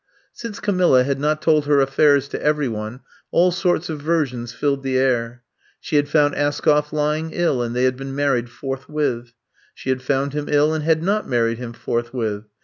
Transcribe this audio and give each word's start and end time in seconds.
Since 0.33 0.59
Camilla 0.59 1.03
had 1.03 1.19
not 1.19 1.43
told 1.43 1.67
her 1.67 1.79
affairs 1.79 2.27
to 2.29 2.41
every 2.43 2.67
one 2.67 3.01
all 3.29 3.51
sorts 3.51 3.87
of 3.87 4.01
versions 4.01 4.51
filled 4.51 4.81
the 4.81 4.97
air. 4.97 5.43
She 5.79 5.95
had 5.97 6.09
found 6.09 6.33
Askoff 6.33 6.91
lying 6.91 7.29
ill 7.33 7.61
and 7.61 7.75
they 7.75 7.83
had 7.83 7.97
been 7.97 8.15
married 8.15 8.49
forthwith; 8.49 9.33
she 9.75 9.91
had 9.91 10.01
found 10.01 10.33
him 10.33 10.45
ill 10.49 10.73
and 10.73 10.83
had 10.83 11.03
not 11.03 11.29
married 11.29 11.59
him 11.59 11.73
forthwith. 11.73 12.45